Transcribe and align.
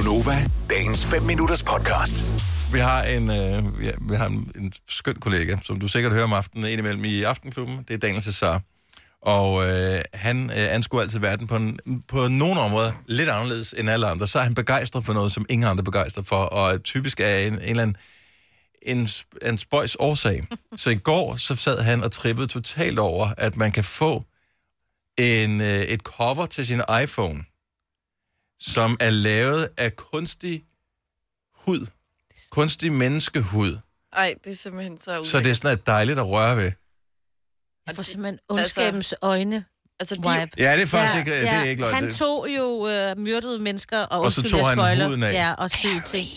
Gunova, 0.00 0.46
dagens 0.70 1.06
5 1.06 1.22
minutters 1.22 1.62
podcast. 1.62 2.24
Vi 2.72 2.78
har 2.78 3.02
en, 3.02 3.30
øh, 3.30 3.78
vi 3.78 3.86
har, 3.86 3.94
vi 4.08 4.14
har 4.14 4.26
en, 4.26 4.52
en 4.56 4.72
skøn 4.88 5.14
kollega, 5.14 5.56
som 5.62 5.80
du 5.80 5.88
sikkert 5.88 6.12
hører 6.12 6.24
om 6.24 6.32
aftenen 6.32 6.70
indimellem 6.70 7.04
i 7.04 7.22
Aftenklubben. 7.22 7.84
Det 7.88 7.94
er 7.94 7.98
Daniel 7.98 8.22
Cesar. 8.22 8.62
Og 9.22 9.68
øh, 9.68 10.00
han 10.14 10.50
øh, 10.50 10.74
anskuer 10.74 11.00
altid 11.00 11.18
verden 11.18 11.46
på, 11.46 11.56
en, 11.56 11.78
på 12.08 12.28
nogle 12.28 12.60
områder 12.60 12.92
lidt 13.06 13.28
anderledes 13.28 13.74
end 13.78 13.90
alle 13.90 14.06
andre. 14.06 14.26
Så 14.26 14.38
er 14.38 14.42
han 14.42 14.54
begejstret 14.54 15.04
for 15.04 15.12
noget, 15.12 15.32
som 15.32 15.46
ingen 15.48 15.68
andre 15.68 15.80
er 15.80 15.84
begejstret 15.84 16.26
for, 16.26 16.36
og 16.36 16.82
typisk 16.82 17.20
er 17.20 17.36
en, 17.36 17.52
en 17.52 17.58
eller 17.60 17.82
anden 17.82 17.96
en, 18.82 19.08
en 19.42 19.58
spøjs 19.58 19.96
årsag. 19.98 20.46
Så 20.76 20.90
i 20.90 20.96
går 20.96 21.36
så 21.36 21.56
sad 21.56 21.82
han 21.82 22.04
og 22.04 22.12
trippede 22.12 22.46
totalt 22.46 22.98
over, 22.98 23.28
at 23.38 23.56
man 23.56 23.72
kan 23.72 23.84
få 23.84 24.24
en, 25.18 25.60
øh, 25.60 25.80
et 25.80 26.00
cover 26.00 26.46
til 26.46 26.66
sin 26.66 26.80
iPhone, 27.02 27.44
som 28.60 28.96
er 29.00 29.10
lavet 29.10 29.68
af 29.76 29.96
kunstig 29.96 30.64
hud. 31.54 31.86
Kunstig 32.50 32.92
menneskehud. 32.92 33.78
Ej, 34.12 34.34
det 34.44 34.50
er 34.50 34.54
simpelthen 34.56 34.98
så 34.98 35.10
ulækkert. 35.10 35.26
Så 35.26 35.38
det 35.38 35.50
er 35.50 35.54
sådan 35.54 35.78
et 35.78 35.86
dejligt 35.86 36.18
at 36.18 36.28
røre 36.30 36.56
ved. 36.56 36.72
Jeg 37.86 37.96
får 37.96 38.02
simpelthen 38.02 38.38
ondskabens 38.48 39.14
øjne. 39.22 39.64
Altså, 40.00 40.14
de, 40.14 40.20
Vibe. 40.20 40.52
Ja, 40.58 40.72
det 40.76 40.82
er 40.82 40.86
faktisk 40.86 41.18
ikke, 41.18 41.40
det 41.40 41.48
er 41.48 41.62
ikke 41.62 41.82
løgn. 41.82 41.94
Han 41.94 42.14
tog 42.14 42.48
jo 42.56 42.88
øh, 42.88 43.18
myrdede 43.18 43.58
mennesker, 43.58 43.98
og, 43.98 44.20
Og 44.20 44.32
så 44.32 44.42
tog 44.42 44.58
jeg 44.58 44.66
han 44.68 44.78
spoiler. 44.78 45.06
huden 45.06 45.22
af. 45.22 45.32
Ja, 45.32 45.54
og 45.54 45.70
syge 45.70 46.02
ting. 46.06 46.28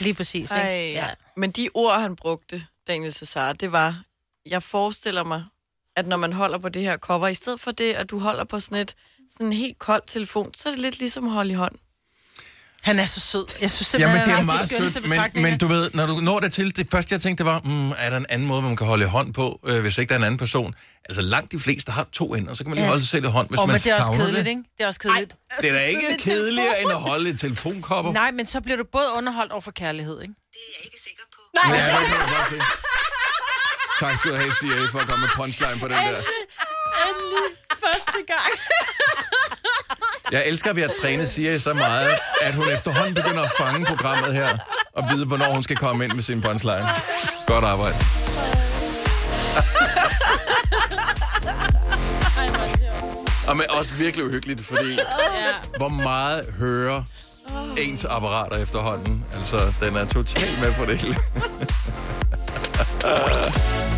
Lige 0.00 0.14
præcis, 0.14 0.50
ikke? 0.50 0.54
Ej, 0.54 0.92
ja. 0.92 1.08
Men 1.36 1.50
de 1.50 1.68
ord, 1.74 2.00
han 2.00 2.16
brugte, 2.16 2.66
Daniel 2.86 3.12
Cesar, 3.12 3.52
det 3.52 3.72
var, 3.72 4.02
jeg 4.46 4.62
forestiller 4.62 5.24
mig, 5.24 5.44
at 5.96 6.06
når 6.06 6.16
man 6.16 6.32
holder 6.32 6.58
på 6.58 6.68
det 6.68 6.82
her 6.82 6.96
cover, 6.98 7.28
i 7.28 7.34
stedet 7.34 7.60
for 7.60 7.70
det, 7.70 7.92
at 7.92 8.10
du 8.10 8.18
holder 8.18 8.44
på 8.44 8.60
sådan 8.60 8.78
et 8.78 8.94
sådan 9.32 9.46
en 9.46 9.52
helt 9.52 9.78
kold 9.78 10.02
telefon, 10.06 10.54
så 10.56 10.68
er 10.68 10.72
det 10.72 10.80
lidt 10.80 10.98
ligesom 10.98 11.24
at 11.26 11.32
holde 11.32 11.50
i 11.50 11.54
hånd. 11.54 11.72
Han 12.82 12.98
er 12.98 13.04
så 13.06 13.20
sød. 13.20 13.46
Jeg 13.60 13.70
synes 13.70 13.94
Jamen, 13.94 14.16
simpelthen, 14.16 14.34
det 14.34 14.40
er 14.40 14.44
meget 14.44 14.68
sødt, 14.68 15.34
men, 15.34 15.42
men 15.42 15.58
du 15.58 15.66
ved, 15.66 15.90
når 15.94 16.06
du 16.06 16.14
når 16.14 16.40
det 16.40 16.52
til, 16.52 16.76
det 16.76 16.90
første 16.90 17.12
jeg 17.14 17.20
tænkte, 17.20 17.44
det 17.44 17.50
var, 17.52 17.60
mm, 17.64 17.90
er 17.90 18.10
der 18.10 18.16
en 18.16 18.26
anden 18.28 18.48
måde, 18.48 18.62
man 18.62 18.76
kan 18.76 18.86
holde 18.86 19.04
i 19.04 19.08
hånd 19.08 19.34
på, 19.34 19.60
øh, 19.66 19.80
hvis 19.80 19.98
ikke 19.98 20.08
der 20.08 20.14
er 20.14 20.18
en 20.18 20.24
anden 20.24 20.38
person? 20.38 20.74
Altså 21.04 21.22
langt 21.22 21.52
de 21.52 21.58
fleste 21.60 21.92
har 21.92 22.06
to 22.12 22.30
og 22.30 22.56
så 22.56 22.64
kan 22.64 22.70
man 22.70 22.74
lige 22.74 22.82
Ja. 22.84 22.88
holde 22.88 23.02
sig 23.02 23.08
selv 23.10 23.24
i 23.24 23.28
hånd, 23.28 23.48
hvis 23.48 23.60
Åh, 23.60 23.68
man 23.68 23.72
men 23.74 23.80
det 23.80 23.86
er 23.90 23.94
også 23.96 24.06
savner 24.06 24.24
kedeligt, 24.24 24.44
det. 24.44 24.50
ikke? 24.50 24.62
Det 24.78 24.84
er 24.84 24.86
også 24.86 25.00
kedeligt. 25.00 25.34
Det 25.60 25.68
er 25.68 25.72
da 25.72 25.84
ikke 25.84 26.16
kedeligere, 26.18 26.80
end 26.82 26.90
at 26.90 27.00
holde 27.00 27.30
et 27.30 27.40
telefonkopper. 27.40 28.12
Nej, 28.12 28.30
men 28.30 28.46
så 28.46 28.60
bliver 28.60 28.76
du 28.76 28.84
både 28.92 29.04
underholdt 29.16 29.52
over 29.52 29.60
for 29.60 29.70
kærlighed, 29.70 30.22
ikke? 30.22 30.34
Ja, 30.54 30.58
det 30.84 31.00
kan 31.62 31.78
jeg 31.78 32.28
godt 32.36 32.48
se. 32.50 32.58
Tak 34.00 34.18
skal 34.18 34.30
du 34.30 34.36
have, 34.36 34.52
CIA, 34.52 34.86
for 34.92 34.98
at 34.98 35.08
komme 35.08 35.20
med 35.20 35.28
punchline 35.36 35.78
på 35.80 35.88
den 35.88 35.96
der. 35.96 36.20
Første 37.84 38.18
gang. 38.26 38.52
Jeg 40.32 40.42
elsker, 40.46 40.70
at 40.70 40.76
vi 40.76 40.80
har 40.80 40.92
trænet 41.02 41.28
CIA 41.28 41.58
så 41.58 41.74
meget, 41.74 42.18
at 42.40 42.54
hun 42.54 42.68
efterhånden 42.70 43.14
begynder 43.14 43.42
at 43.42 43.50
fange 43.58 43.86
programmet 43.86 44.34
her, 44.34 44.58
og 44.96 45.04
vide, 45.10 45.26
hvornår 45.26 45.54
hun 45.54 45.62
skal 45.62 45.76
komme 45.76 46.04
ind 46.04 46.12
med 46.12 46.22
sin 46.22 46.40
punchline. 46.40 46.88
Godt 47.46 47.64
arbejde. 47.64 47.96
Og 53.48 53.56
men 53.56 53.66
også 53.70 53.94
virkelig 53.94 54.26
uhyggeligt, 54.26 54.60
fordi 54.64 54.98
hvor 55.76 55.88
meget 55.88 56.54
hører 56.58 57.02
ens 57.78 58.04
apparater 58.04 58.56
efterhånden. 58.56 59.24
Altså, 59.32 59.72
den 59.80 59.96
er 59.96 60.04
totalt 60.04 60.60
med 60.60 60.74
på 60.74 60.84
det 60.84 60.98
hele. 60.98 61.16